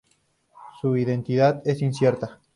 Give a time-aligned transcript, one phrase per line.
[0.81, 2.39] Su identidad es incierta.